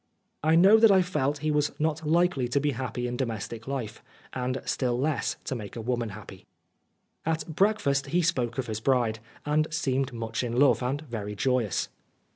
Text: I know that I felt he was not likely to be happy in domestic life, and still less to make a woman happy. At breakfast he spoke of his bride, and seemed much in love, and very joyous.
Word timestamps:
I 0.43 0.55
know 0.55 0.79
that 0.79 0.89
I 0.89 1.03
felt 1.03 1.37
he 1.45 1.51
was 1.51 1.73
not 1.79 2.07
likely 2.07 2.47
to 2.47 2.59
be 2.59 2.71
happy 2.71 3.05
in 3.05 3.17
domestic 3.17 3.67
life, 3.67 4.01
and 4.33 4.59
still 4.65 4.97
less 4.99 5.35
to 5.43 5.53
make 5.53 5.75
a 5.75 5.79
woman 5.81 6.09
happy. 6.09 6.47
At 7.23 7.55
breakfast 7.55 8.07
he 8.07 8.23
spoke 8.23 8.57
of 8.57 8.65
his 8.65 8.79
bride, 8.79 9.19
and 9.45 9.71
seemed 9.71 10.11
much 10.11 10.41
in 10.43 10.57
love, 10.57 10.81
and 10.81 11.01
very 11.01 11.35
joyous. 11.35 11.89